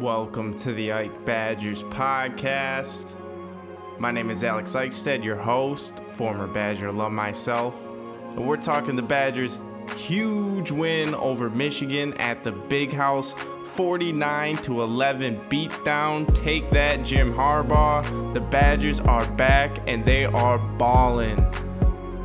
[0.00, 3.12] Welcome to the Ike Badgers podcast.
[3.98, 7.76] My name is Alex Eichstead, your host, former Badger alum myself.
[8.28, 9.58] And we're talking the Badgers'
[9.96, 13.34] huge win over Michigan at the Big House
[13.74, 16.34] 49 to 11 beatdown.
[16.42, 18.32] Take that, Jim Harbaugh.
[18.32, 21.36] The Badgers are back and they are balling.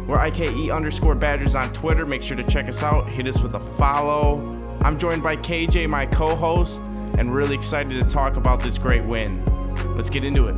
[0.07, 2.05] We're IKE underscore Badgers on Twitter.
[2.05, 3.09] Make sure to check us out.
[3.09, 4.53] Hit us with a follow.
[4.81, 6.81] I'm joined by KJ, my co host,
[7.17, 9.43] and really excited to talk about this great win.
[9.95, 10.55] Let's get into it.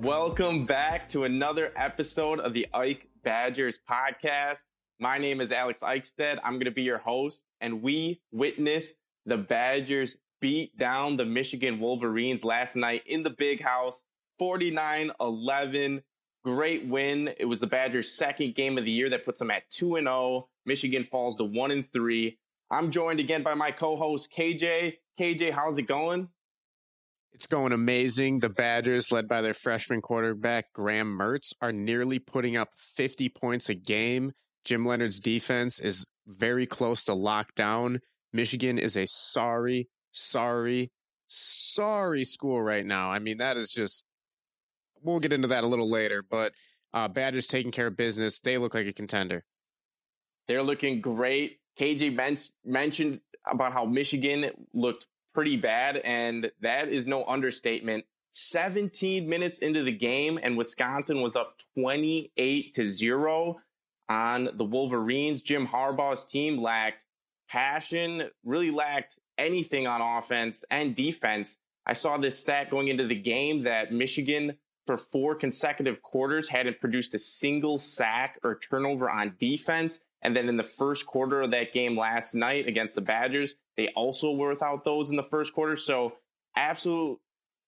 [0.00, 4.64] Welcome back to another episode of the Ike Badgers podcast.
[4.98, 6.38] My name is Alex Eichstead.
[6.44, 11.80] I'm going to be your host, and we witnessed the Badgers beat down the Michigan
[11.80, 14.02] Wolverines last night in the big house
[14.38, 16.02] 49 11.
[16.44, 17.32] Great win.
[17.38, 20.48] It was the Badgers' second game of the year that puts them at 2 0.
[20.66, 22.38] Michigan falls to 1 and 3.
[22.70, 24.94] I'm joined again by my co host, KJ.
[25.18, 26.28] KJ, how's it going?
[27.32, 28.40] It's going amazing.
[28.40, 33.68] The Badgers, led by their freshman quarterback, Graham Mertz, are nearly putting up 50 points
[33.68, 34.32] a game.
[34.64, 37.98] Jim Leonhard's defense is very close to lockdown.
[38.32, 40.92] Michigan is a sorry, sorry,
[41.26, 43.10] sorry school right now.
[43.10, 44.04] I mean, that is just,
[45.02, 46.52] we'll get into that a little later, but
[46.92, 48.38] uh, Badgers taking care of business.
[48.38, 49.44] They look like a contender.
[50.46, 51.58] They're looking great.
[51.78, 58.04] KJ men- mentioned about how Michigan looked pretty bad, and that is no understatement.
[58.30, 63.60] 17 minutes into the game, and Wisconsin was up 28 to 0
[64.08, 65.42] on the Wolverines.
[65.42, 67.06] Jim Harbaugh's team lacked
[67.48, 71.56] passion, really lacked anything on offense and defense.
[71.86, 76.80] I saw this stat going into the game that Michigan, for four consecutive quarters, hadn't
[76.80, 80.00] produced a single sack or turnover on defense.
[80.24, 83.88] And then in the first quarter of that game last night against the Badgers, they
[83.88, 85.76] also were without those in the first quarter.
[85.76, 86.14] So
[86.56, 87.20] absolute,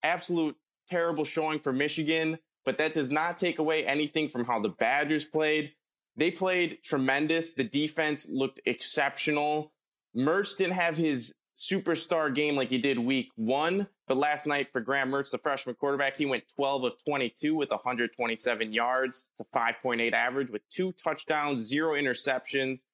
[0.03, 0.57] absolute
[0.89, 2.39] terrible showing for Michigan.
[2.65, 5.73] But that does not take away anything from how the Badgers played.
[6.17, 7.53] They played tremendous.
[7.53, 9.73] The defense looked exceptional.
[10.17, 14.81] Mertz didn't have his superstar game like he did week one, but last night for
[14.81, 19.31] Graham Mertz, the freshman quarterback, he went 12 of 22 with 127 yards.
[19.33, 22.85] It's a 5.8 average with two touchdowns, zero interceptions.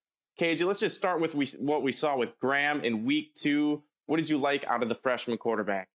[0.40, 3.82] KJ, let's just start with we, what we saw with Graham in week two.
[4.06, 5.88] What did you like out of the freshman quarterback?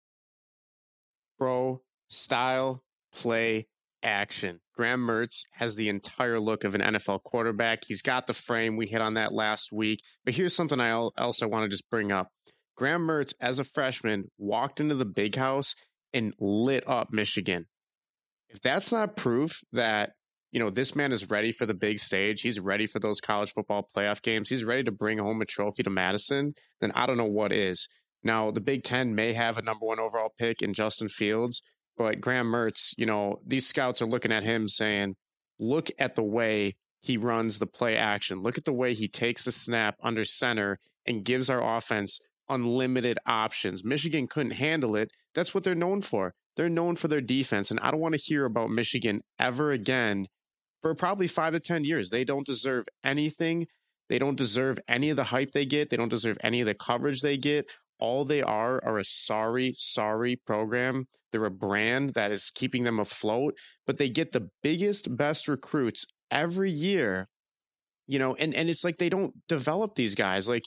[1.39, 2.81] Pro style,
[3.13, 3.67] play,
[4.03, 4.59] action.
[4.75, 7.83] Graham Mertz has the entire look of an NFL quarterback.
[7.87, 8.77] He's got the frame.
[8.77, 10.01] We hit on that last week.
[10.23, 12.31] But here's something else I want to just bring up.
[12.77, 15.75] Graham Mertz, as a freshman, walked into the big house
[16.13, 17.65] and lit up Michigan.
[18.49, 20.11] If that's not proof that,
[20.51, 23.51] you know, this man is ready for the big stage, he's ready for those college
[23.51, 27.17] football playoff games, he's ready to bring home a trophy to Madison, then I don't
[27.17, 27.89] know what is.
[28.23, 31.61] Now, the Big Ten may have a number one overall pick in Justin Fields,
[31.97, 35.15] but Graham Mertz, you know, these scouts are looking at him saying,
[35.59, 38.41] look at the way he runs the play action.
[38.41, 43.17] Look at the way he takes the snap under center and gives our offense unlimited
[43.25, 43.83] options.
[43.83, 45.11] Michigan couldn't handle it.
[45.35, 46.33] That's what they're known for.
[46.55, 47.69] They're known for their defense.
[47.69, 50.27] And I don't want to hear about Michigan ever again
[50.81, 52.09] for probably five to 10 years.
[52.09, 53.67] They don't deserve anything.
[54.09, 55.89] They don't deserve any of the hype they get.
[55.89, 57.67] They don't deserve any of the coverage they get
[57.99, 61.07] all they are are a sorry, sorry program.
[61.31, 66.05] They're a brand that is keeping them afloat, but they get the biggest, best recruits
[66.29, 67.27] every year.
[68.05, 70.47] You know, and and it's like they don't develop these guys.
[70.47, 70.63] Like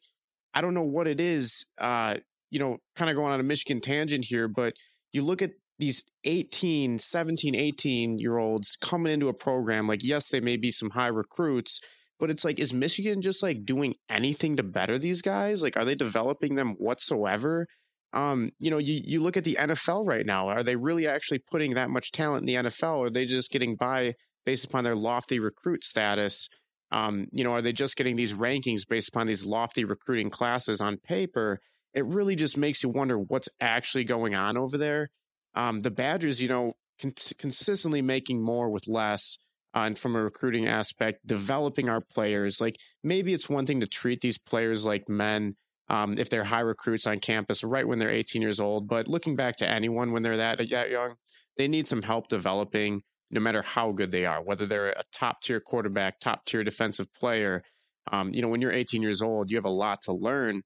[0.55, 1.67] I don't know what it is.
[1.79, 2.17] Uh,
[2.51, 4.75] you know, kind of going on a Michigan tangent here, but
[5.13, 10.29] you look at these 18, 17, 18 year olds coming into a program like yes,
[10.29, 11.81] they may be some high recruits,
[12.19, 15.63] but it's like, is Michigan just like doing anything to better these guys?
[15.63, 17.67] Like, are they developing them whatsoever?
[18.13, 20.49] Um, you know, you, you look at the NFL right now.
[20.49, 22.99] Are they really actually putting that much talent in the NFL?
[22.99, 26.49] Or are they just getting by based upon their lofty recruit status?
[26.93, 30.81] Um, you know, are they just getting these rankings based upon these lofty recruiting classes
[30.81, 31.61] on paper?
[31.95, 35.11] It really just makes you wonder what's actually going on over there.
[35.55, 39.39] Um, the Badgers, you know, con- consistently making more with less
[39.75, 42.61] uh, and from a recruiting aspect, developing our players.
[42.61, 45.55] Like maybe it's one thing to treat these players like men
[45.89, 48.89] um, if they're high recruits on campus right when they're 18 years old.
[48.89, 51.15] But looking back to anyone when they're that, that young,
[51.57, 55.41] they need some help developing no matter how good they are, whether they're a top
[55.41, 57.63] tier quarterback, top tier defensive player.
[58.11, 60.63] Um, you know, when you're 18 years old, you have a lot to learn.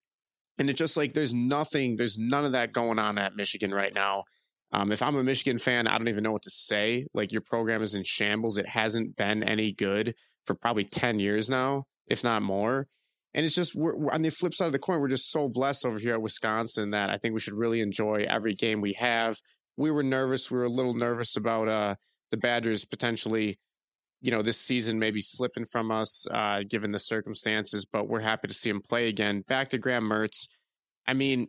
[0.58, 3.94] And it's just like there's nothing, there's none of that going on at Michigan right
[3.94, 4.24] now.
[4.72, 7.06] Um, if I'm a Michigan fan, I don't even know what to say.
[7.12, 8.56] Like your program is in shambles.
[8.56, 10.14] It hasn't been any good
[10.46, 12.88] for probably 10 years now, if not more.
[13.34, 15.48] And it's just we're, we're, on the flip side of the coin, we're just so
[15.48, 18.94] blessed over here at Wisconsin that I think we should really enjoy every game we
[18.94, 19.36] have.
[19.76, 20.50] We were nervous.
[20.50, 21.94] We were a little nervous about uh,
[22.34, 23.60] the Badgers potentially,
[24.20, 27.84] you know, this season maybe slipping from us uh, given the circumstances.
[27.84, 29.44] But we're happy to see him play again.
[29.46, 30.48] Back to Graham Mertz.
[31.06, 31.46] I mean,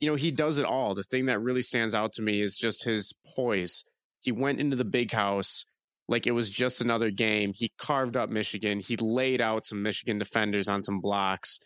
[0.00, 0.96] you know, he does it all.
[0.96, 3.84] The thing that really stands out to me is just his poise.
[4.20, 5.64] He went into the big house
[6.08, 7.52] like it was just another game.
[7.54, 8.80] He carved up Michigan.
[8.80, 11.60] He laid out some Michigan defenders on some blocks.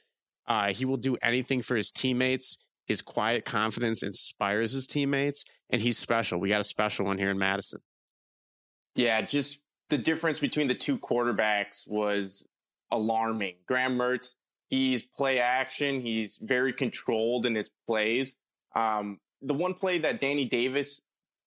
[0.47, 2.67] Uh, he will do anything for his teammates.
[2.87, 6.41] His quiet confidence inspires his teammates, and he's special.
[6.41, 7.81] We got a special one here in Madison.
[8.95, 12.45] Yeah, just the difference between the two quarterbacks was
[12.91, 13.57] alarming.
[13.67, 14.35] Graham Mertz,
[14.69, 16.01] he's play action.
[16.01, 18.37] He's very controlled in his plays.
[18.75, 21.01] Um, the one play that Danny Davis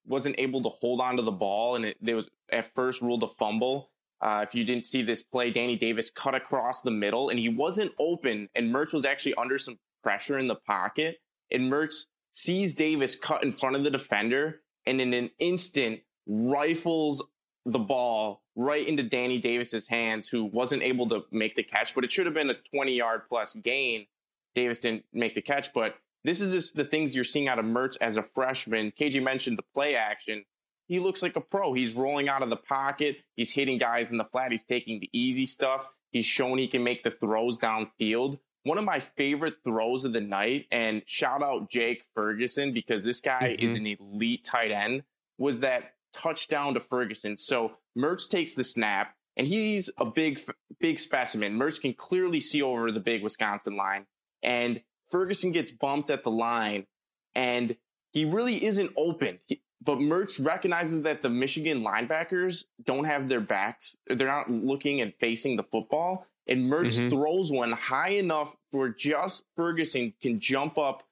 [0.06, 3.24] wasn't able to hold on to the ball, and it, it was at first ruled
[3.24, 3.90] a fumble.
[4.22, 7.50] Uh, if you didn't see this play, Danny Davis cut across the middle, and he
[7.50, 11.18] wasn't open, and Mertz was actually under some pressure in the pocket,
[11.52, 17.24] and Mertz sees Davis cut in front of the defender, and in an instant rifles
[17.66, 22.04] the ball right into Danny Davis's hands, who wasn't able to make the catch, but
[22.04, 24.06] it should have been a 20 yard plus gain.
[24.54, 27.66] Davis didn't make the catch, but this is just the things you're seeing out of
[27.66, 28.92] Mertz as a freshman.
[28.92, 30.46] KJ mentioned the play action.
[30.88, 31.74] He looks like a pro.
[31.74, 33.18] He's rolling out of the pocket.
[33.36, 34.52] He's hitting guys in the flat.
[34.52, 35.88] He's taking the easy stuff.
[36.12, 38.40] He's shown he can make the throws downfield.
[38.64, 43.20] One of my favorite throws of the night, and shout out Jake Ferguson because this
[43.20, 43.66] guy mm-hmm.
[43.66, 45.04] is an elite tight end,
[45.38, 47.38] was that touchdown to Ferguson.
[47.38, 50.40] So Mertz takes the snap, and he's a big,
[50.80, 51.58] big specimen.
[51.60, 54.06] Mertz can clearly see over the big Wisconsin line.
[54.44, 54.82] And
[55.12, 56.86] Ferguson gets bumped at the line
[57.34, 57.76] and
[58.12, 59.40] he really isn't open.
[59.48, 63.96] He, but Mertz recognizes that the Michigan linebackers don't have their backs.
[64.08, 66.26] They're not looking and facing the football.
[66.48, 67.10] And Mertz mm-hmm.
[67.10, 71.04] throws one high enough for just Ferguson can jump up,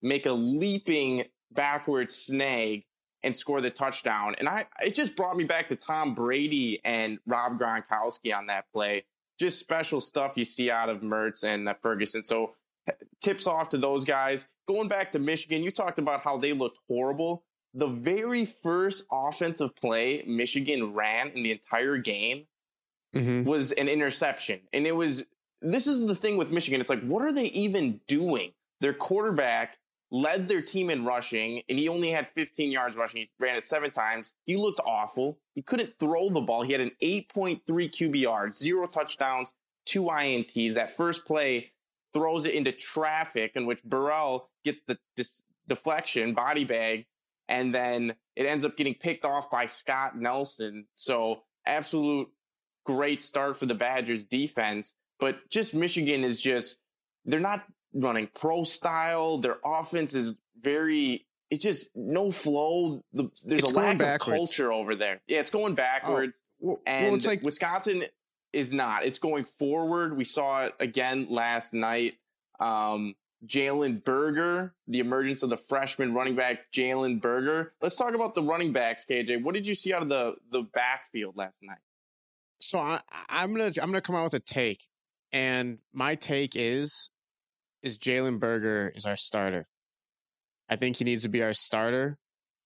[0.00, 2.84] make a leaping backward snag,
[3.24, 4.36] and score the touchdown.
[4.38, 8.70] And I it just brought me back to Tom Brady and Rob Gronkowski on that
[8.72, 9.04] play.
[9.40, 12.22] Just special stuff you see out of Mertz and uh, Ferguson.
[12.22, 12.54] So
[13.20, 14.46] tips off to those guys.
[14.68, 17.42] Going back to Michigan, you talked about how they looked horrible.
[17.72, 22.46] The very first offensive play Michigan ran in the entire game
[23.14, 23.48] mm-hmm.
[23.48, 24.60] was an interception.
[24.72, 25.24] And it was
[25.60, 26.80] this is the thing with Michigan.
[26.80, 28.52] It's like, what are they even doing?
[28.80, 29.78] Their quarterback
[30.14, 33.22] led their team in rushing, and he only had 15 yards rushing.
[33.22, 34.34] He ran it seven times.
[34.44, 35.38] He looked awful.
[35.56, 36.62] He couldn't throw the ball.
[36.62, 39.52] He had an 8.3 QBR, zero touchdowns,
[39.84, 40.74] two INTs.
[40.74, 41.72] That first play
[42.12, 47.06] throws it into traffic in which Burrell gets the dis- deflection body bag
[47.48, 50.86] and then it ends up getting picked off by Scott Nelson.
[50.94, 52.28] So absolute
[52.84, 56.76] great start for the Badgers defense, but just Michigan is just
[57.24, 57.64] they're not
[57.94, 59.38] running pro style.
[59.38, 63.04] Their offense is very it's just no flow.
[63.12, 64.26] The, there's it's a lack backwards.
[64.26, 65.20] of culture over there.
[65.26, 66.40] Yeah, it's going backwards.
[66.42, 68.04] Oh, well, and well, it's like Wisconsin
[68.52, 69.04] is not.
[69.04, 70.16] It's going forward.
[70.16, 72.14] We saw it again last night.
[72.60, 73.14] Um,
[73.46, 77.74] Jalen Berger, the emergence of the freshman running back Jalen Berger.
[77.82, 79.42] Let's talk about the running backs, KJ.
[79.42, 81.78] What did you see out of the the backfield last night?
[82.60, 84.88] So I, I'm gonna I'm gonna come out with a take,
[85.32, 87.10] and my take is
[87.84, 89.68] is Jalen Berger is our starter.
[90.68, 92.18] I think he needs to be our starter.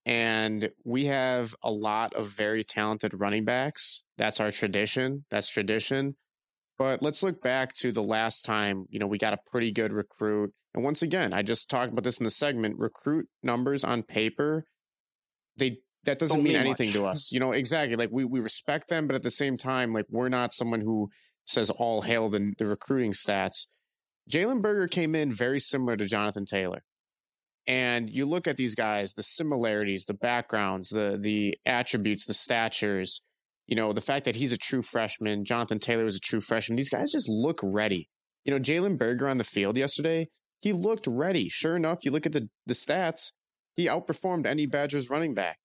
[0.05, 4.03] And we have a lot of very talented running backs.
[4.17, 5.25] That's our tradition.
[5.29, 6.15] That's tradition.
[6.77, 9.91] But let's look back to the last time, you know, we got a pretty good
[9.91, 10.53] recruit.
[10.73, 14.65] And once again, I just talked about this in the segment, recruit numbers on paper,
[15.57, 17.31] they that doesn't mean, mean anything to us.
[17.31, 17.97] You know, exactly.
[17.97, 21.09] Like we we respect them, but at the same time, like we're not someone who
[21.45, 23.67] says all hail the, the recruiting stats.
[24.29, 26.83] Jalen Berger came in very similar to Jonathan Taylor.
[27.67, 33.21] And you look at these guys the similarities the backgrounds the the attributes the statures
[33.67, 36.77] you know the fact that he's a true freshman jonathan taylor was a true freshman
[36.77, 38.09] these guys just look ready.
[38.43, 40.29] You know jalen berger on the field yesterday
[40.61, 41.47] he looked ready.
[41.47, 43.33] Sure enough you look at the the stats
[43.75, 45.59] he outperformed any badgers running back.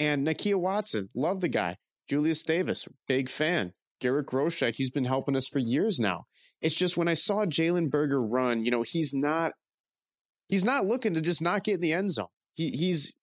[0.00, 1.76] And nakia watson love the guy.
[2.08, 3.74] Julius davis big fan.
[4.00, 6.24] Garrett groshek he's been helping us for years now
[6.62, 9.52] it's just when i saw jalen berger run you know he's not
[10.52, 12.26] he's not looking to just not get in the end zone.
[12.54, 13.14] He he's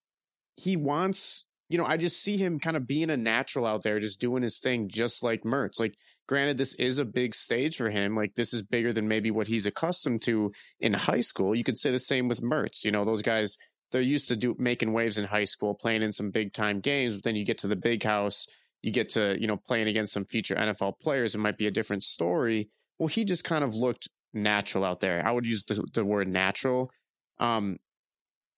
[0.56, 4.00] he wants, you know, I just see him kind of being a natural out there,
[4.00, 5.78] just doing his thing, just like Mertz.
[5.78, 5.94] Like,
[6.26, 8.16] granted, this is a big stage for him.
[8.16, 11.54] Like, this is bigger than maybe what he's accustomed to in high school.
[11.54, 12.84] You could say the same with Mertz.
[12.84, 13.56] You know, those guys
[13.92, 17.16] they're used to do making waves in high school, playing in some big time games,
[17.16, 18.46] but then you get to the big house,
[18.82, 21.72] you get to, you know, playing against some future NFL players, it might be a
[21.72, 22.70] different story.
[23.00, 25.26] Well, he just kind of looked natural out there.
[25.26, 26.90] I would use the, the word natural.
[27.38, 27.78] Um,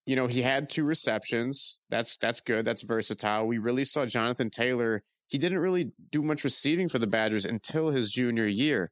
[0.04, 1.78] you know, he had two receptions.
[1.90, 2.64] That's that's good.
[2.64, 3.46] That's versatile.
[3.46, 5.04] We really saw Jonathan Taylor.
[5.28, 8.90] He didn't really do much receiving for the Badgers until his junior year.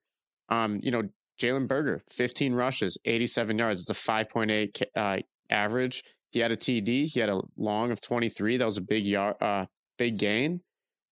[0.49, 1.09] Um, you know,
[1.43, 3.81] Jalen Berger, 15 rushes, 87 yards.
[3.83, 5.19] It's a 5.8 uh,
[5.51, 6.05] average.
[6.31, 7.13] He had a TD.
[7.13, 8.57] He had a long of 23.
[8.57, 9.67] That was a big yard, uh,
[9.99, 10.61] big gain.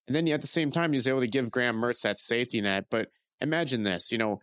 [0.06, 2.60] And then at the same time, he was able to give Graham Mertz that safety
[2.60, 2.84] net.
[2.88, 3.08] But
[3.40, 4.40] imagine this, you know,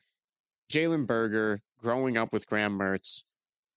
[0.72, 3.24] Jalen Berger growing up with Graham Mertz,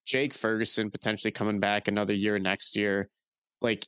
[0.06, 3.10] Jake Ferguson potentially coming back another year next year.
[3.60, 3.86] Like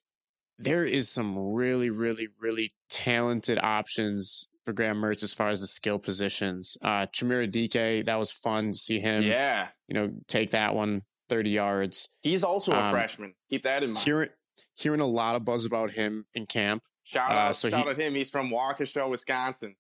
[0.58, 5.66] there is some really, really, really talented options for Graham Mertz as far as the
[5.66, 6.76] skill positions.
[6.82, 9.22] Uh Chimere Dike, that was fun to see him.
[9.22, 9.68] Yeah.
[9.88, 12.08] You know, take that one 30 yards.
[12.20, 13.34] He's also a um, freshman.
[13.48, 14.04] Keep that in mind.
[14.04, 14.28] Hearing,
[14.74, 16.82] hearing a lot of buzz about him in camp.
[17.04, 18.14] Shout uh, out, so shout he, out him.
[18.14, 19.76] He's from Waukesha, Wisconsin.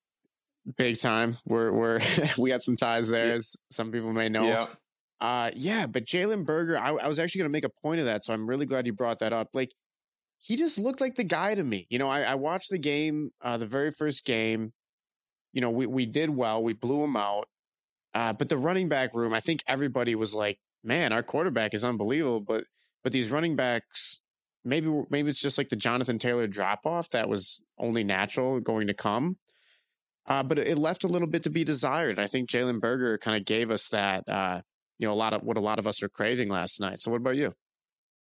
[0.76, 1.38] Big time.
[1.46, 2.00] We're we're
[2.38, 4.46] we got some ties there, as some people may know.
[4.46, 4.66] Yeah.
[5.20, 8.06] Uh, yeah, but Jalen Berger, I, I was actually going to make a point of
[8.06, 9.50] that, so I'm really glad you brought that up.
[9.52, 9.74] Like,
[10.38, 11.86] he just looked like the guy to me.
[11.90, 14.72] You know, I, I watched the game, uh, the very first game.
[15.52, 17.48] You know, we we did well, we blew him out.
[18.14, 21.84] Uh, but the running back room, I think everybody was like, "Man, our quarterback is
[21.84, 22.64] unbelievable." But
[23.02, 24.22] but these running backs,
[24.64, 28.86] maybe maybe it's just like the Jonathan Taylor drop off that was only natural going
[28.86, 29.36] to come.
[30.26, 32.18] Uh, but it left a little bit to be desired.
[32.18, 34.28] I think Jalen Berger kind of gave us that.
[34.28, 34.60] Uh,
[34.98, 37.00] you know, a lot of what a lot of us are craving last night.
[37.00, 37.54] So what about you?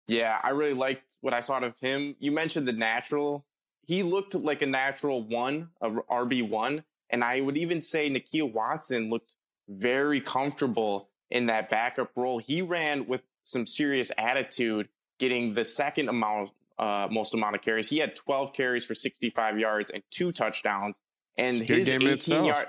[0.07, 2.15] Yeah, I really liked what I saw of him.
[2.19, 3.45] You mentioned the natural.
[3.85, 8.51] He looked like a natural one, a RB one, and I would even say Nakia
[8.51, 9.35] Watson looked
[9.69, 12.39] very comfortable in that backup role.
[12.39, 17.89] He ran with some serious attitude, getting the second amount, uh, most amount of carries.
[17.89, 20.99] He had 12 carries for 65 yards and two touchdowns.
[21.39, 22.67] And his 18 yard,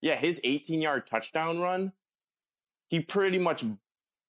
[0.00, 1.92] yeah, his 18 yard touchdown run
[2.88, 3.64] he pretty much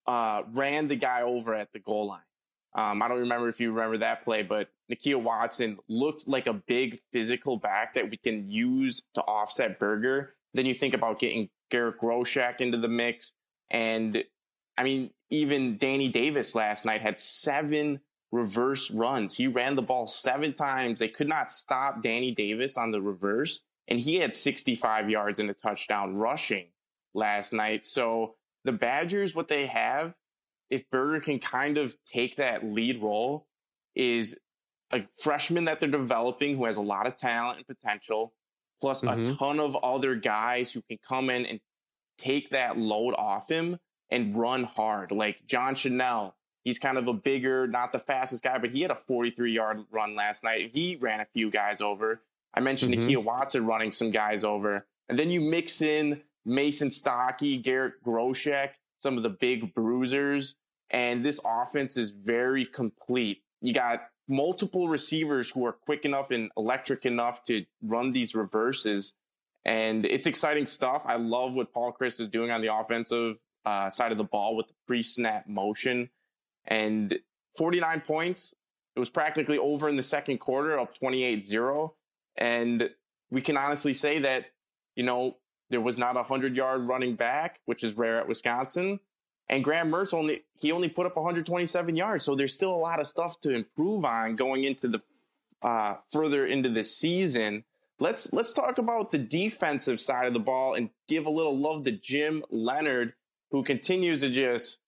[0.06, 2.20] uh, ran the guy over at the goal line.
[2.74, 6.52] Um, I don't remember if you remember that play, but Nakia Watson looked like a
[6.52, 10.34] big physical back that we can use to offset Berger.
[10.54, 13.32] Then you think about getting Garrett Groshek into the mix.
[13.70, 14.22] And
[14.76, 19.34] I mean, even Danny Davis last night had seven reverse runs.
[19.34, 21.00] He ran the ball seven times.
[21.00, 23.62] They could not stop Danny Davis on the reverse.
[23.88, 26.66] And he had 65 yards and a touchdown rushing
[27.14, 27.84] last night.
[27.86, 30.14] So the Badgers, what they have,
[30.70, 33.46] if Berger can kind of take that lead role,
[33.94, 34.36] is
[34.92, 38.32] a freshman that they're developing who has a lot of talent and potential,
[38.80, 39.32] plus mm-hmm.
[39.32, 41.60] a ton of other guys who can come in and
[42.18, 43.78] take that load off him
[44.10, 45.12] and run hard.
[45.12, 48.90] Like John Chanel, he's kind of a bigger, not the fastest guy, but he had
[48.90, 50.70] a 43 yard run last night.
[50.72, 52.22] He ran a few guys over.
[52.54, 53.08] I mentioned mm-hmm.
[53.08, 54.86] Nakia Watson running some guys over.
[55.08, 60.56] And then you mix in Mason Stokke, Garrett Groshek, some of the big bruisers.
[60.90, 63.42] And this offense is very complete.
[63.60, 69.14] You got multiple receivers who are quick enough and electric enough to run these reverses.
[69.64, 71.02] And it's exciting stuff.
[71.04, 74.56] I love what Paul Chryst is doing on the offensive uh, side of the ball
[74.56, 76.08] with the pre snap motion.
[76.66, 77.18] And
[77.56, 78.54] 49 points.
[78.94, 81.94] It was practically over in the second quarter, up 28 0.
[82.38, 82.88] And
[83.30, 84.46] we can honestly say that,
[84.94, 85.36] you know,
[85.70, 89.00] there was not a hundred yard running back, which is rare at Wisconsin.
[89.50, 92.24] And Graham Mertz only he only put up 127 yards.
[92.24, 95.00] So there's still a lot of stuff to improve on going into the
[95.62, 97.64] uh, further into the season.
[97.98, 101.84] Let's let's talk about the defensive side of the ball and give a little love
[101.84, 103.14] to Jim Leonhard,
[103.50, 104.78] who continues to just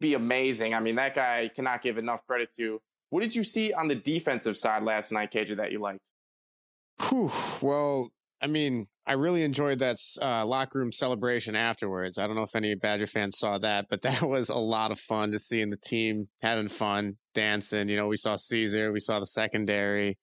[0.00, 0.74] be amazing.
[0.74, 2.80] I mean, that guy cannot give enough credit to.
[3.10, 6.00] What did you see on the defensive side last night, KJ, that you liked?
[7.08, 7.30] Whew,
[7.60, 12.18] well, I mean, I really enjoyed that uh, locker room celebration afterwards.
[12.18, 14.98] I don't know if any Badger fans saw that, but that was a lot of
[14.98, 17.88] fun just seeing the team having fun, dancing.
[17.88, 20.18] You know, we saw Caesar, we saw the secondary,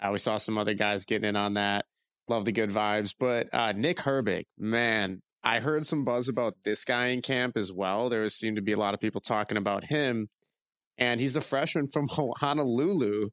[0.00, 1.84] uh, we saw some other guys getting in on that.
[2.28, 3.14] Love the good vibes.
[3.18, 7.72] But uh, Nick Herbig, man, I heard some buzz about this guy in camp as
[7.72, 8.08] well.
[8.08, 10.28] There seemed to be a lot of people talking about him.
[10.96, 12.08] And he's a freshman from
[12.40, 13.30] Honolulu.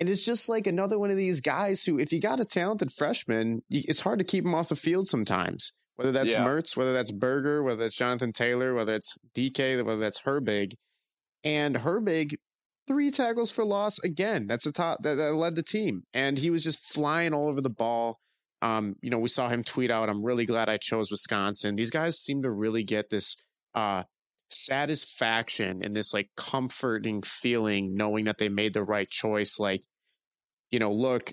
[0.00, 2.90] And it's just like another one of these guys who, if you got a talented
[2.90, 5.72] freshman, it's hard to keep him off the field sometimes.
[5.96, 6.44] Whether that's yeah.
[6.44, 10.72] Mertz, whether that's Berger, whether it's Jonathan Taylor, whether it's DK, whether that's Herbig.
[11.44, 12.36] And Herbig,
[12.88, 14.46] three tackles for loss again.
[14.46, 16.04] That's the top that, that led the team.
[16.14, 18.18] And he was just flying all over the ball.
[18.62, 21.76] Um, you know, we saw him tweet out, I'm really glad I chose Wisconsin.
[21.76, 23.36] These guys seem to really get this
[23.74, 24.04] uh
[24.50, 29.58] satisfaction and this like comforting feeling knowing that they made the right choice.
[29.58, 29.82] Like,
[30.70, 31.32] you know, look,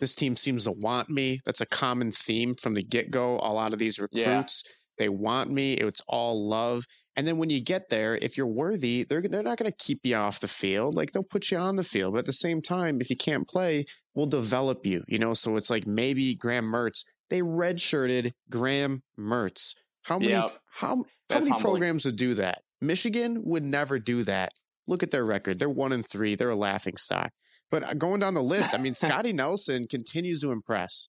[0.00, 1.40] this team seems to want me.
[1.44, 3.36] That's a common theme from the get go.
[3.36, 4.62] A lot of these recruits,
[4.98, 5.74] They want me.
[5.74, 6.84] It's all love.
[7.16, 10.00] And then when you get there, if you're worthy, they're they're not going to keep
[10.04, 10.94] you off the field.
[10.94, 13.48] Like they'll put you on the field, but at the same time, if you can't
[13.48, 15.02] play, we'll develop you.
[15.08, 17.04] You know, so it's like maybe Graham Mertz.
[17.30, 19.74] They redshirted Graham Mertz.
[20.02, 20.32] How many?
[20.32, 20.58] Yep.
[20.72, 21.72] How how many humbling.
[21.72, 22.62] programs would do that?
[22.80, 24.52] Michigan would never do that.
[24.86, 25.58] Look at their record.
[25.58, 26.34] They're one and three.
[26.34, 27.30] They're a laughing stock.
[27.70, 31.08] But uh, going down the list, I mean, Scotty Nelson continues to impress.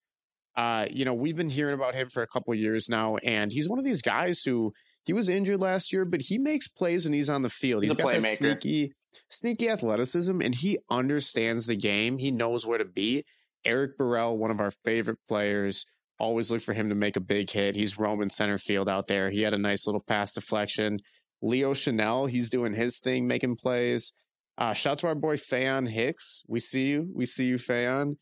[0.55, 3.69] Uh, you know, we've been hearing about him for a couple years now, and he's
[3.69, 4.73] one of these guys who
[5.05, 7.83] he was injured last year, but he makes plays when he's on the field.
[7.83, 8.91] he's, he's got that sneaky,
[9.29, 12.17] sneaky athleticism, and he understands the game.
[12.17, 13.23] He knows where to be.
[13.63, 15.85] Eric Burrell, one of our favorite players,
[16.19, 17.75] always look for him to make a big hit.
[17.75, 19.29] He's roaming center field out there.
[19.29, 20.99] He had a nice little pass deflection.
[21.41, 24.13] Leo Chanel, he's doing his thing, making plays.
[24.57, 26.43] Uh, shout to our boy Faion Hicks.
[26.47, 27.09] We see you.
[27.13, 28.15] We see you, Faion.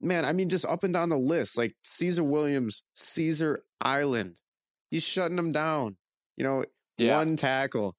[0.00, 4.40] Man, I mean, just up and down the list, like Caesar Williams, Caesar Island.
[4.90, 5.96] He's shutting them down.
[6.36, 6.64] You know,
[6.96, 7.18] yeah.
[7.18, 7.94] one tackle.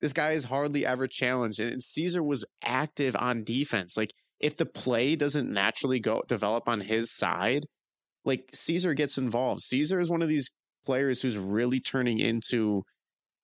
[0.00, 1.60] This guy is hardly ever challenged.
[1.60, 3.96] And Caesar was active on defense.
[3.96, 7.64] Like, if the play doesn't naturally go develop on his side,
[8.26, 9.62] like Caesar gets involved.
[9.62, 10.50] Caesar is one of these
[10.84, 12.82] players who's really turning into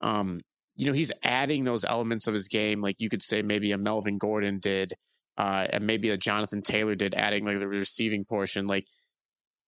[0.03, 0.41] um
[0.75, 3.79] you know, he's adding those elements of his game, like you could say maybe a
[3.79, 4.93] Melvin Gordon did,
[5.37, 8.67] uh, and maybe a Jonathan Taylor did, adding like the receiving portion.
[8.67, 8.85] Like,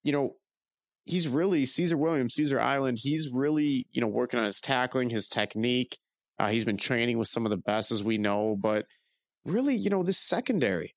[0.02, 0.36] you know,
[1.04, 2.98] he's really Caesar Williams, Caesar Island.
[3.00, 5.98] He's really, you know, working on his tackling, his technique.
[6.38, 8.86] Uh, he's been training with some of the best as we know, but
[9.44, 10.94] really, you know, this secondary,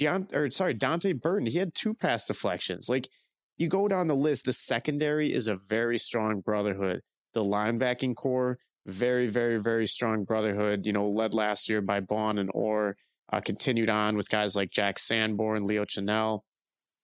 [0.00, 2.88] Deont- or sorry, Dante Burton, he had two pass deflections.
[2.88, 3.08] Like
[3.56, 7.00] you go down the list, the secondary is a very strong brotherhood.
[7.32, 12.38] The linebacking core, very, very, very strong brotherhood, you know, led last year by Baun
[12.38, 12.96] and Orr,
[13.32, 16.44] uh, continued on with guys like Jack Sanborn, Leo Chanel,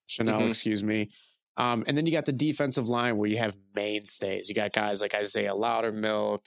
[0.09, 0.49] Chenal, mm-hmm.
[0.49, 1.11] excuse me.
[1.57, 4.49] Um, and then you got the defensive line where you have mainstays.
[4.49, 6.39] You got guys like Isaiah Loudermilk,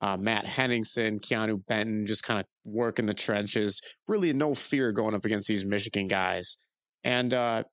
[0.00, 3.82] uh, Matt Henningsen, Keanu Benton, just kind of working the trenches.
[4.08, 6.56] Really, no fear going up against these Michigan guys.
[7.04, 7.64] And uh,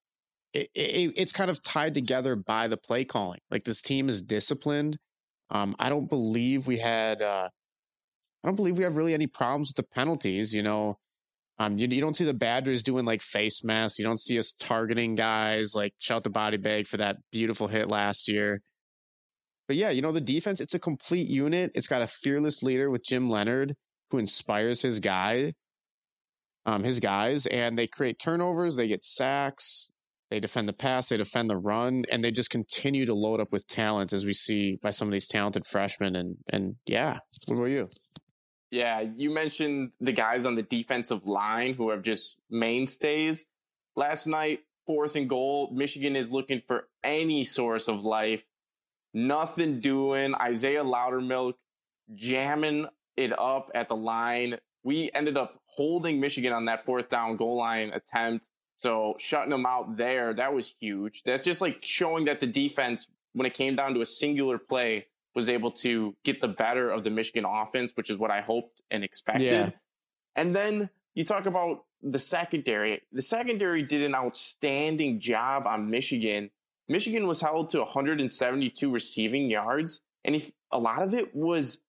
[0.54, 3.39] it, it, it's kind of tied together by the play calling.
[3.52, 4.98] Like this team is disciplined
[5.54, 7.22] um, I don't believe we had.
[7.22, 7.50] Uh,
[8.44, 10.54] I don't believe we have really any problems with the penalties.
[10.54, 10.98] You know,
[11.60, 14.00] um, you, you don't see the Badgers doing like face masks.
[14.00, 17.88] You don't see us targeting guys like shout the body bag for that beautiful hit
[17.88, 18.62] last year.
[19.68, 20.60] But yeah, you know the defense.
[20.60, 21.72] It's a complete unit.
[21.76, 23.76] It's got a fearless leader with Jim Leonhard
[24.10, 25.54] who inspires his guy,
[26.66, 28.76] um, his guys, and they create turnovers.
[28.76, 29.92] They get sacks.
[30.34, 33.52] They defend the pass, they defend the run, and they just continue to load up
[33.52, 36.15] with talent as we see by some of these talented freshmen.
[36.15, 37.88] And and yeah, what about you?
[38.72, 43.46] Yeah, you mentioned the guys on the defensive line who have just mainstays.
[43.96, 48.43] Last night, fourth and goal, Michigan is looking for any source of life.
[49.13, 50.34] Nothing doing.
[50.34, 51.54] Isaiah Loudermilk
[52.15, 54.58] jamming it up at the line.
[54.84, 58.50] We ended up holding Michigan on that fourth down goal line attempt.
[58.84, 61.24] So shutting them out there, that was huge.
[61.24, 65.08] That's just like showing that the defense, when it came down to a singular play,
[65.34, 68.82] was able to get the better of the Michigan offense, which is what I hoped
[68.91, 69.46] and expected.
[69.46, 69.69] Yeah.
[70.36, 73.02] And then you talk about the secondary.
[73.13, 76.50] The secondary did an outstanding job on Michigan.
[76.89, 81.80] Michigan was held to 172 receiving yards, and if a lot of it was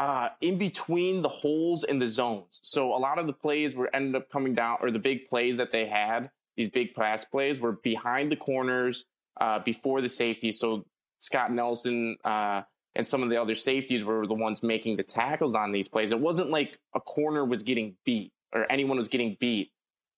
[0.00, 2.58] uh, in between the holes in the zones.
[2.62, 5.58] So a lot of the plays were ended up coming down, or the big plays
[5.58, 9.04] that they had, these big pass plays, were behind the corners,
[9.42, 10.52] uh, before the safety.
[10.52, 10.86] So
[11.18, 12.62] Scott Nelson uh,
[12.94, 16.12] and some of the other safeties were the ones making the tackles on these plays.
[16.12, 19.70] It wasn't like a corner was getting beat or anyone was getting beat.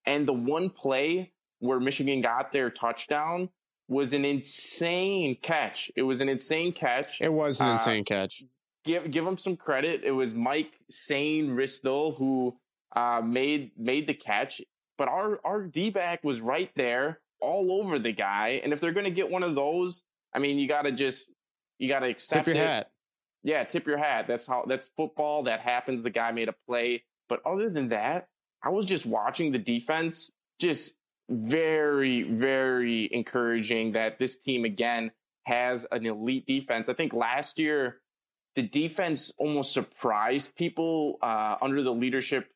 [0.07, 3.51] And the one play where Michigan got their touchdown
[3.89, 5.91] was an insane catch.
[5.97, 7.21] It was an insane catch.
[7.21, 8.45] It was an uh, insane catch
[8.85, 10.03] give give him some credit.
[10.05, 12.57] It was Mike Sainristil who
[12.95, 14.61] uh, made made the catch,
[14.99, 18.61] but our our D back was right there, all over the guy.
[18.63, 20.03] And if they're going to get one of those,
[20.35, 21.29] I mean, you got to just
[21.79, 22.69] you got to accept tip your it.
[22.69, 22.91] hat.
[23.43, 24.27] Yeah, tip your hat.
[24.29, 25.45] That's how that's football.
[25.45, 26.03] That happens.
[26.03, 28.29] The guy made a play, but other than that,
[28.63, 30.31] I was just watching the defense.
[30.61, 30.95] Just
[31.31, 35.11] very very encouraging that this team again
[35.45, 36.89] has an elite defense.
[36.89, 38.02] I think last year
[38.55, 42.49] the defense almost surprised people uh, under the leadership,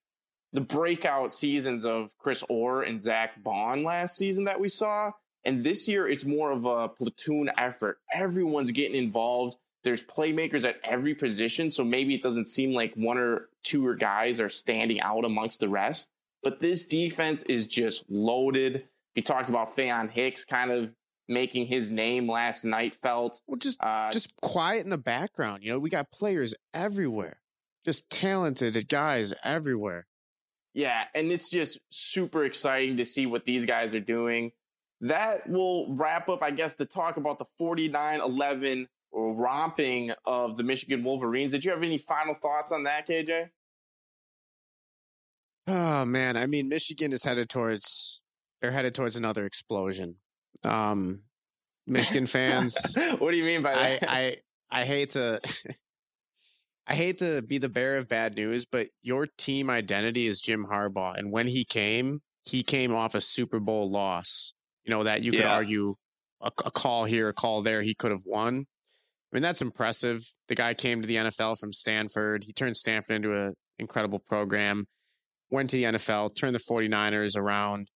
[0.52, 5.12] the breakout seasons of Chris Orr and Zack Baun last season that we saw.
[5.44, 7.98] And this year, it's more of a platoon effort.
[8.12, 9.56] Everyone's getting involved.
[9.84, 11.70] There's playmakers at every position.
[11.70, 15.68] So maybe it doesn't seem like one or two guys are standing out amongst the
[15.68, 16.08] rest.
[16.42, 18.84] But this defense is just loaded.
[19.14, 20.92] We talked about Faion Hicks kind of
[21.28, 23.40] making his name last night felt.
[23.46, 25.62] Well, just uh, just quiet in the background.
[25.62, 27.40] You know, we got players everywhere,
[27.84, 30.06] just talented guys everywhere.
[30.74, 34.52] Yeah, and it's just super exciting to see what these guys are doing.
[35.00, 40.62] That will wrap up, I guess, the talk about the 49 11 romping of the
[40.62, 41.52] Michigan Wolverines.
[41.52, 43.48] Did you have any final thoughts on that, KJ?
[45.68, 48.20] Oh man, I mean, Michigan is headed towards
[48.60, 50.16] they're headed towards another explosion.
[50.64, 51.22] Um,
[51.86, 52.96] Michigan fans.
[53.18, 54.10] what do you mean by that?
[54.10, 54.36] I
[54.70, 55.40] I, I hate to
[56.86, 60.66] I hate to be the bearer of bad news, but your team identity is Jim
[60.70, 64.52] Harbaugh, and when he came, he came off a Super Bowl loss.
[64.84, 65.54] You know that you could yeah.
[65.54, 65.94] argue
[66.40, 68.66] a, a call here, a call there, he could have won.
[69.32, 70.32] I mean, that's impressive.
[70.48, 72.44] The guy came to the NFL from Stanford.
[72.44, 74.86] He turned Stanford into an incredible program.
[75.50, 77.88] Went to the NFL, turned the 49ers around.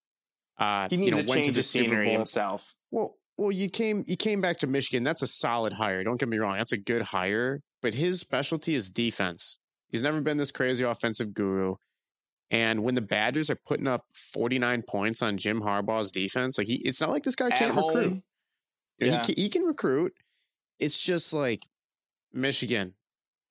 [0.61, 2.75] Uh, he needs you know, to change to the, the scenery himself.
[2.91, 5.03] Well, well, you came you came back to Michigan.
[5.03, 6.05] That's a solid hire.
[6.05, 6.59] Don't get me wrong.
[6.59, 7.63] That's a good hire.
[7.81, 9.59] But his specialty is defense.
[9.89, 11.77] He's never been this crazy offensive guru.
[12.51, 16.75] And when the Badgers are putting up 49 points on Jim Harbaugh's defense, like he,
[16.85, 18.23] it's not like this guy can't recruit.
[18.99, 19.13] Yeah.
[19.13, 20.13] He, can, he can recruit.
[20.79, 21.65] It's just like
[22.33, 22.95] Michigan.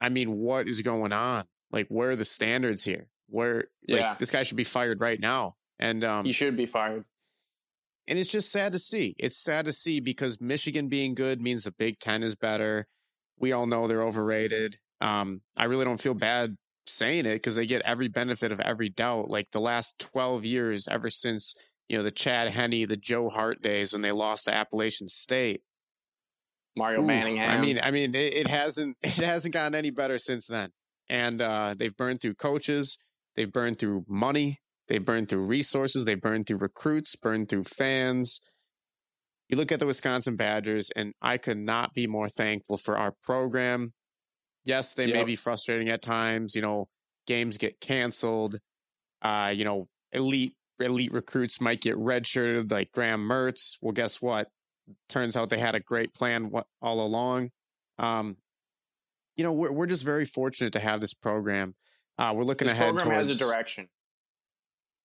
[0.02, 1.46] I mean, what is going on?
[1.72, 3.08] Like, where are the standards here?
[3.28, 4.10] Where, yeah.
[4.10, 5.56] like, this guy should be fired right now.
[5.80, 7.06] And um, he should be fired.
[8.08, 9.16] And it's just sad to see.
[9.20, 12.88] It's sad to see because Michigan being good means the Big Ten is better.
[13.38, 14.78] We all know they're overrated.
[15.00, 16.56] Um, I really don't feel bad
[16.88, 19.30] saying it because they get every benefit of every doubt.
[19.30, 21.54] Like the last 12 years, ever since,
[21.88, 25.62] you know, the Chad Henne, the Joe Hart days when they lost to Appalachian State.
[26.76, 27.58] Mario Ooh, Manningham.
[27.58, 30.72] I mean, I mean, it, it, hasn't it hasn't gotten any better since then.
[31.10, 32.98] And uh, they've burned through coaches,
[33.36, 38.42] they've burned through money, they burn through resources, they burn through recruits, burn through fans.
[39.48, 43.14] You look at the Wisconsin Badgers, and I could not be more thankful for our
[43.24, 43.94] program.
[44.66, 45.16] Yes, they yep.
[45.16, 46.56] may be frustrating at times.
[46.56, 46.88] You know,
[47.28, 48.58] games get canceled.
[49.22, 53.78] Uh, you know, elite elite recruits might get redshirted, like Graham Mertz.
[53.82, 54.50] Well, guess what?
[55.08, 57.52] Turns out they had a great plan all along.
[58.00, 58.38] Um,
[59.36, 61.76] you know, we're we're just very fortunate to have this program.
[62.18, 62.96] Uh, we're looking this ahead.
[62.96, 63.88] Program towards, has a direction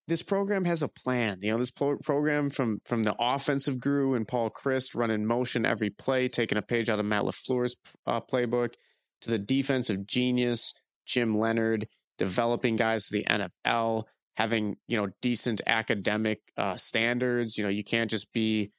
[0.07, 1.39] this program has a plan.
[1.41, 5.65] You know, this pro- program from from the offensive guru and Paul Chryst running motion
[5.65, 8.73] every play, taking a page out of Matt LaFleur's uh, playbook,
[9.21, 10.73] to the defensive genius
[11.05, 11.87] Jim Leonhard,
[12.17, 14.03] developing guys to the NFL,
[14.37, 17.57] having you know decent academic uh, standards.
[17.57, 18.71] You know, you can't just be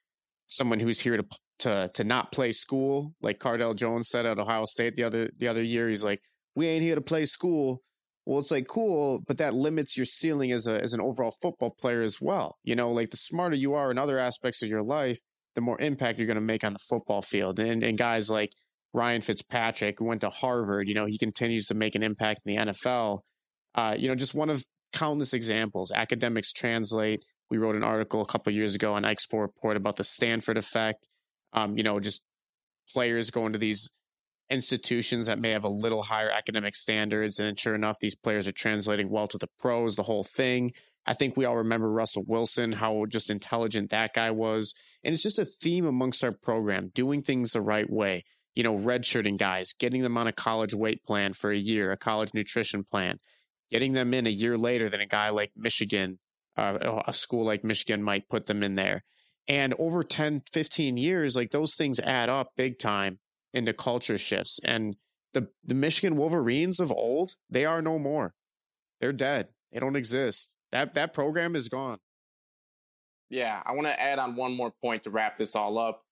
[0.46, 1.24] someone who's here to
[1.60, 5.48] to to not play school, like Cardale Jones said at Ohio State the other the
[5.48, 5.88] other year.
[5.88, 6.20] He's like,
[6.54, 7.82] we ain't here to play school
[8.26, 11.70] well, it's like cool, but that limits your ceiling as a as an overall football
[11.70, 12.56] player as well.
[12.64, 15.20] You know, like the smarter you are in other aspects of your life,
[15.54, 17.60] the more impact you're going to make on the football field.
[17.60, 18.50] And and guys like
[18.92, 22.56] Ryan Fitzpatrick, who went to Harvard, you know, he continues to make an impact in
[22.56, 23.20] the NFL.
[23.76, 25.92] Uh, you know, just one of countless examples.
[25.92, 27.24] Academics translate.
[27.48, 31.06] We wrote an article a couple years ago on Export Report about the Stanford effect.
[31.52, 32.24] Um, you know, just
[32.92, 33.90] players going to these
[34.50, 37.38] institutions that may have a little higher academic standards.
[37.38, 40.72] And sure enough, these players are translating well to the pros, the whole thing.
[41.06, 44.74] I think we all remember Russell Wilson, how just intelligent that guy was.
[45.04, 48.24] And it's just a theme amongst our program, doing things the right way.
[48.54, 51.96] You know, redshirting guys, getting them on a college weight plan for a year, a
[51.96, 53.18] college nutrition plan,
[53.70, 56.18] getting them in a year later than a guy like Michigan,
[56.56, 59.04] uh, a school like Michigan might put them in there.
[59.46, 63.18] And over 10, 15 years, like those things add up big time
[63.52, 64.60] into culture shifts.
[64.64, 64.96] And
[65.34, 68.34] the the Michigan Wolverines of old, they are no more.
[69.00, 69.48] They're dead.
[69.72, 70.56] They don't exist.
[70.72, 71.98] That that program is gone.
[73.28, 76.02] Yeah, I want to add on one more point to wrap this all up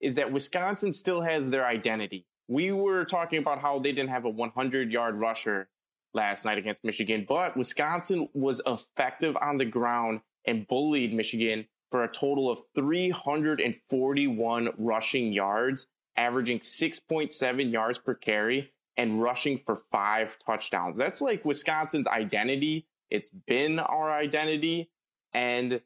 [0.00, 2.26] is that Wisconsin still has their identity.
[2.48, 5.68] We were talking about how they didn't have a 100 yard rusher
[6.12, 12.04] last night against Michigan, but Wisconsin was effective on the ground and bullied Michigan for
[12.04, 20.38] a total of 341 rushing yards averaging 6.7 yards per carry and rushing for five
[20.38, 20.96] touchdowns.
[20.96, 22.86] That's like Wisconsin's identity.
[23.10, 24.90] It's been our identity
[25.32, 25.80] and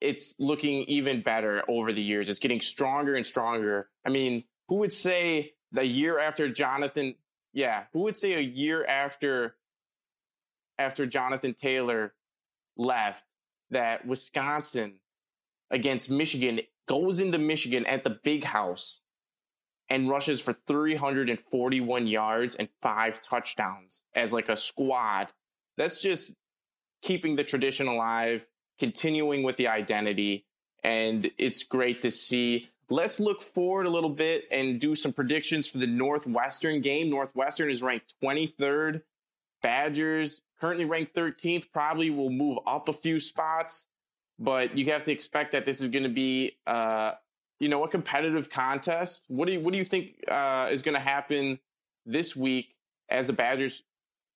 [0.00, 2.28] it's looking even better over the years.
[2.28, 3.88] It's getting stronger and stronger.
[4.04, 7.14] I mean, who would say the year after Jonathan,
[7.52, 9.56] yeah, who would say a year after
[10.78, 12.14] after Jonathan Taylor
[12.76, 13.24] left
[13.70, 14.98] that Wisconsin
[15.70, 19.00] against Michigan goes into Michigan at the big house
[19.88, 25.28] and rushes for 341 yards and five touchdowns as like a squad.
[25.76, 26.32] That's just
[27.02, 28.46] keeping the tradition alive,
[28.78, 30.46] continuing with the identity.
[30.82, 32.70] And it's great to see.
[32.90, 37.10] let's look forward a little bit and do some predictions for the Northwestern game.
[37.10, 39.02] Northwestern is ranked 23rd.
[39.62, 43.86] Badgers currently ranked 13th, probably will move up a few spots,
[44.38, 47.12] but you have to expect that this is going to be, uh,
[47.64, 49.24] you know, a competitive contest.
[49.28, 51.58] What do you, what do you think uh, is going to happen
[52.04, 52.74] this week
[53.08, 53.82] as the Badgers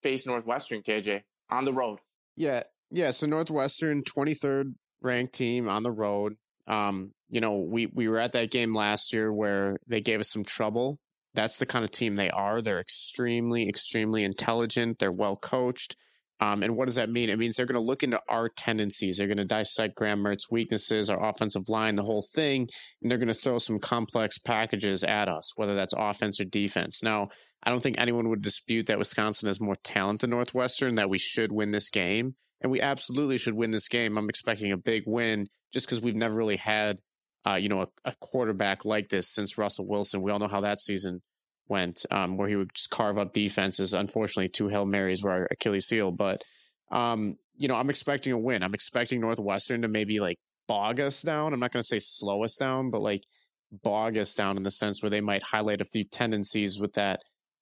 [0.03, 1.99] face Northwestern, KJ, on the road?
[2.37, 3.11] Yeah, yeah.
[3.11, 6.37] So Northwestern, 23rd ranked team on the road.
[6.67, 10.31] Um, you know, we we were at that game last year where they gave us
[10.31, 10.99] some trouble.
[11.35, 12.62] That's the kind of team they are.
[12.62, 15.01] They're extremely, extremely intelligent.
[15.01, 15.97] They're well coached.
[16.40, 17.31] Um, and what does that mean?
[17.31, 19.16] It means they're going to look into our tendencies.
[19.16, 22.68] They're going to dissect Graham Mertz's weaknesses, our offensive line, the whole thing,
[23.03, 27.03] and they're going to throw some complex packages at us, whether that's offense or defense.
[27.03, 27.29] Now,
[27.62, 31.18] I don't think anyone would dispute that Wisconsin has more talent than Northwestern, that we
[31.18, 32.37] should win this game.
[32.61, 34.16] And we absolutely should win this game.
[34.16, 36.98] I'm expecting a big win just because we've never really had,
[37.46, 40.22] uh, you know, a, a, quarterback like this since Russell Wilson.
[40.22, 41.20] We all know how that season
[41.68, 43.94] went, um, where he would just carve up defenses.
[43.94, 46.11] Unfortunately, two Hail Marys were our Achilles heel.
[46.11, 46.42] But,
[46.90, 48.62] um, you know, I'm expecting a win.
[48.62, 51.52] I'm expecting Northwestern to maybe like bog us down.
[51.52, 53.24] I'm not going to say slow us down, but like
[53.70, 57.20] bog us down in the sense where they might highlight a few tendencies with that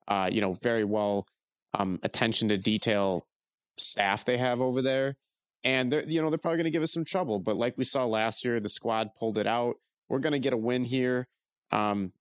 [0.09, 1.27] uh, you know, very well
[1.75, 3.27] um, attention to detail
[3.77, 5.17] staff they have over there.
[5.65, 7.41] And they're, you know, they're probably going to give us some trouble.
[7.41, 9.77] But like we saw last year, the squad pulled it out.
[10.09, 11.27] We're going to get a win here.
[11.73, 12.13] Um,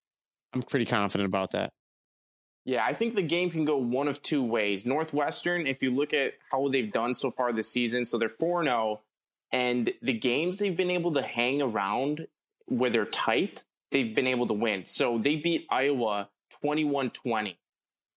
[0.53, 1.71] I'm pretty confident about that.
[2.65, 4.85] Yeah, I think the game can go one of two ways.
[4.87, 8.63] Northwestern, if you look at how they've done so far this season, so they're 4
[8.63, 9.01] 0,
[9.51, 12.27] and the games they've been able to hang around
[12.65, 14.85] where they're tight, they've been able to win.
[14.87, 16.29] So they beat Iowa
[16.61, 17.57] 21 20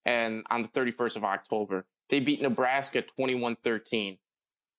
[0.07, 1.85] and on the 31st of October.
[2.09, 4.19] They beat Nebraska 21 13.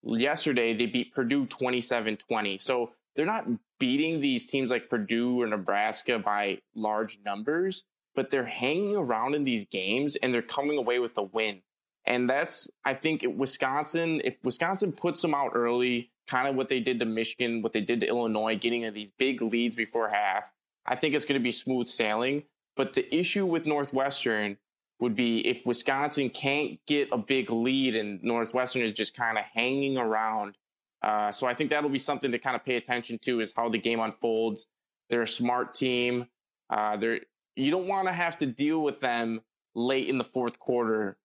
[0.02, 2.58] Yesterday, they beat Purdue 27 20.
[2.58, 3.46] So they're not
[3.80, 7.84] beating these teams like Purdue or Nebraska by large numbers,
[8.20, 11.62] but they're hanging around in these games and they're coming away with a win.
[12.06, 16.82] And that's, I think, Wisconsin, if Wisconsin puts them out early, kind of what they
[16.82, 20.52] did to Michigan, what they did to Illinois, getting these big leads before half,
[20.86, 22.44] I think it's going to be smooth sailing.
[22.76, 24.58] But the issue with Northwestern
[25.00, 29.46] would be if Wisconsin can't get a big lead and Northwestern is just kind of
[29.54, 30.58] hanging around.
[31.02, 33.70] Uh, so I think that'll be something to kind of pay attention to is how
[33.70, 34.68] the game unfolds.
[35.10, 36.28] They're a smart team.
[36.70, 37.22] Uh, they're
[37.60, 39.42] you don't want to have to deal with them
[39.76, 41.18] late in the fourth quarter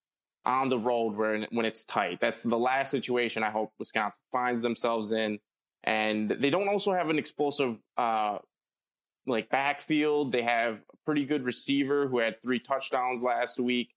[0.44, 2.18] on the road where when it's tight.
[2.20, 5.38] That's the last situation I hope Wisconsin finds themselves in.
[5.84, 8.38] And they don't also have an explosive uh,
[9.26, 10.32] like backfield.
[10.32, 13.94] They have a pretty good receiver who had three touchdowns last week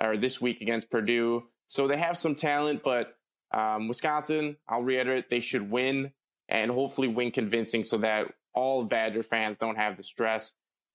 [0.00, 1.44] or this week against Purdue.
[1.66, 3.14] So they have some talent, but
[3.52, 6.12] um, Wisconsin, I'll reiterate, they should win
[6.48, 10.52] and hopefully win convincing so that all Badger fans don't have the stress.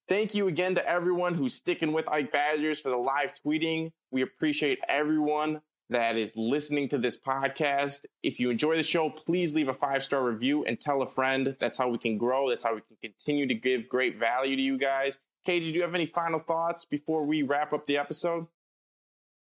[0.08, 3.92] Thank you again to everyone who's sticking with Ike Badgers for the live tweeting.
[4.12, 8.06] We appreciate everyone that is listening to this podcast.
[8.22, 11.56] If you enjoy the show, please leave a five star review and tell a friend.
[11.60, 12.50] That's how we can grow.
[12.50, 15.20] That's how we can continue to give great value to you guys.
[15.48, 18.46] KJ, do you have any final thoughts before we wrap up the episode?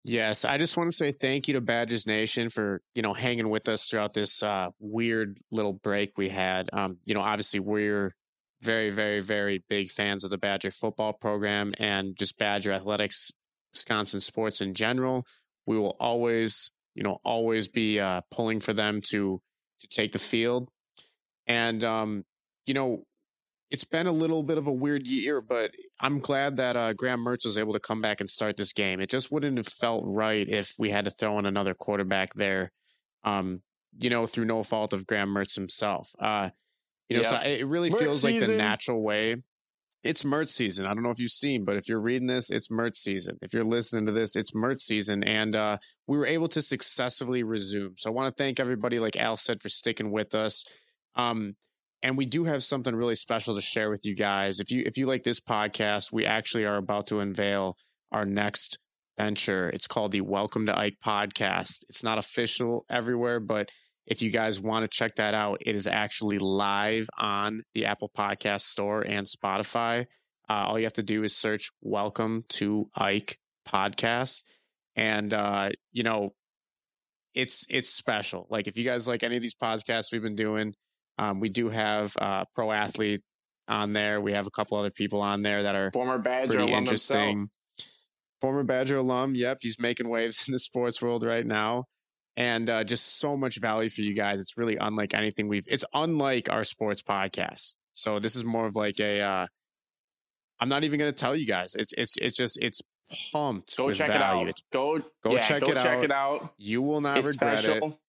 [0.05, 3.49] Yes, I just want to say thank you to Badgers Nation for you know hanging
[3.49, 6.69] with us throughout this uh, weird little break we had.
[6.73, 8.15] Um, you know, obviously we're
[8.61, 13.31] very, very, very big fans of the Badger football program and just Badger athletics,
[13.73, 15.25] Wisconsin sports in general
[15.69, 19.39] we will always, you know, always be uh, pulling for them to
[19.81, 20.67] to take the field.
[21.45, 22.25] And um,
[22.65, 23.03] you know,
[23.69, 25.69] it's been a little bit of a weird year, but
[25.99, 28.99] I'm glad that uh, Graham Mertz was able to come back and start this game.
[28.99, 32.71] It just wouldn't have felt right if we had to throw in another quarterback there.
[33.23, 33.61] Um,
[33.99, 36.09] you know, through no fault of Graham Mertz himself.
[36.19, 36.49] Uh,
[37.09, 39.37] you know, so it really feels like the natural way
[40.03, 40.87] it's Mertz season.
[40.87, 43.37] I don't know if you've seen, but if you're reading this, it's Mertz season.
[43.41, 45.23] If you're listening to this, it's Mertz season.
[45.23, 47.95] And uh, we were able to successfully resume.
[47.97, 50.63] So I want to thank everybody, like Al said, for sticking with us.
[51.15, 51.55] Um,
[52.01, 54.61] and we do have something really special to share with you guys.
[54.61, 57.75] If you if you like this podcast, we actually are about to unveil
[58.09, 58.79] our next
[59.17, 59.69] venture.
[59.69, 61.83] It's called the Welcome to Ike podcast.
[61.89, 63.69] It's not official everywhere, but
[64.09, 68.09] if you guys want to check that out, it is actually live on the Apple
[68.09, 70.07] Podcast Store and Spotify.
[70.49, 74.41] Uh, all you have to do is search Welcome to Ike Podcast.
[74.95, 76.33] And, uh, you know,
[77.35, 78.47] it's it's special.
[78.49, 80.73] Like if you guys like any of these podcasts we've been doing,
[81.19, 83.21] um, we do have uh, pro athlete
[83.67, 84.19] on there.
[84.19, 87.17] We have a couple other people on there that are former Badger pretty interesting.
[87.17, 87.49] Himself.
[88.41, 89.35] Former Badger alum.
[89.35, 91.85] Yep, he's making waves in the sports world right now
[92.39, 94.39] and uh, just so much value for you guys.
[94.39, 95.65] It's really unlike anything we've.
[95.67, 97.75] It's unlike our sports podcast.
[97.91, 99.21] So this is more of like a.
[99.21, 99.47] Uh,
[100.59, 101.75] I'm not even going to tell you guys.
[101.75, 102.81] It's it's it's just it's
[103.31, 103.75] pumped.
[103.77, 104.21] Go check value.
[104.21, 104.47] it out.
[104.49, 106.03] It's, Go Go yeah, check go it check out.
[106.05, 106.53] it out.
[106.57, 107.63] you will not It's regret it.
[107.63, 107.99] special.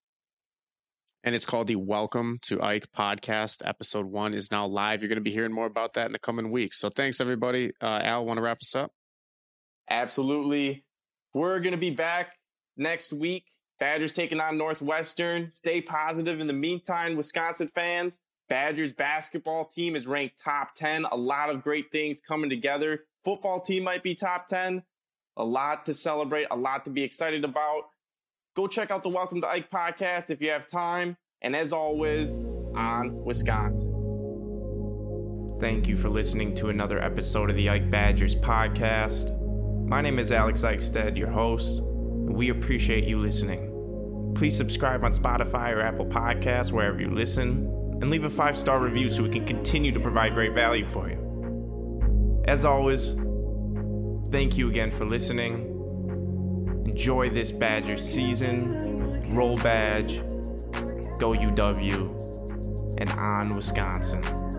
[1.25, 3.66] and it's called the Welcome to Ike podcast.
[3.66, 5.03] Episode one is now live.
[5.03, 6.79] You're going to be hearing more about that in the coming weeks.
[6.79, 7.73] So thanks, everybody.
[7.81, 8.93] Uh, Al, want to wrap us up?
[9.88, 10.85] Absolutely.
[11.35, 12.37] We're going to be back
[12.77, 13.45] next week.
[13.81, 15.51] Badgers taking on Northwestern.
[15.53, 18.21] Stay positive in the meantime, Wisconsin fans.
[18.51, 21.07] Badgers basketball team is ranked top 10.
[21.11, 23.05] A lot of great things coming together.
[23.25, 24.83] Football team might be top 10.
[25.38, 27.85] A lot to celebrate, a lot to be excited about.
[28.55, 31.16] Go check out the Welcome to Ike podcast if you have time.
[31.40, 32.35] And as always,
[32.75, 33.97] on Wisconsin.
[35.59, 39.38] Thank you for listening to another episode of the Ike Badgers podcast.
[39.87, 43.69] My name is Alex Eichstead, your host, and we appreciate you listening.
[44.35, 47.66] Please subscribe on Spotify or Apple Podcasts, wherever you listen,
[48.01, 51.09] and leave a five star review so we can continue to provide great value for
[51.09, 52.43] you.
[52.47, 53.14] As always,
[54.31, 55.66] thank you again for listening.
[56.87, 59.35] Enjoy this Badger season.
[59.35, 60.21] Roll Badge.
[61.19, 62.99] Go UW.
[62.99, 64.50] And on Wisconsin.